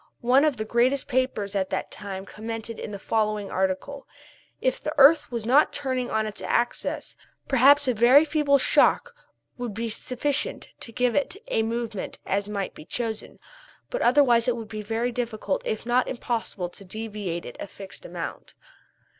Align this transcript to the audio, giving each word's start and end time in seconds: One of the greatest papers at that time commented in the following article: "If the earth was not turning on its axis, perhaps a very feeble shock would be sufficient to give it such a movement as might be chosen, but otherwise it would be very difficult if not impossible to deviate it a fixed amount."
One 0.21 0.45
of 0.45 0.57
the 0.57 0.65
greatest 0.65 1.07
papers 1.07 1.55
at 1.55 1.69
that 1.69 1.91
time 1.91 2.25
commented 2.25 2.79
in 2.79 2.89
the 2.89 2.97
following 2.97 3.51
article: 3.51 4.07
"If 4.59 4.81
the 4.81 4.95
earth 4.97 5.31
was 5.31 5.45
not 5.45 5.71
turning 5.71 6.09
on 6.09 6.25
its 6.25 6.41
axis, 6.41 7.15
perhaps 7.47 7.87
a 7.87 7.93
very 7.93 8.25
feeble 8.25 8.57
shock 8.57 9.13
would 9.59 9.75
be 9.75 9.89
sufficient 9.89 10.69
to 10.79 10.91
give 10.91 11.13
it 11.13 11.33
such 11.33 11.43
a 11.49 11.61
movement 11.61 12.17
as 12.25 12.49
might 12.49 12.73
be 12.73 12.83
chosen, 12.83 13.37
but 13.91 14.01
otherwise 14.01 14.47
it 14.47 14.55
would 14.55 14.69
be 14.69 14.81
very 14.81 15.11
difficult 15.11 15.61
if 15.67 15.85
not 15.85 16.07
impossible 16.07 16.69
to 16.69 16.83
deviate 16.83 17.45
it 17.45 17.55
a 17.59 17.67
fixed 17.67 18.03
amount." 18.03 18.55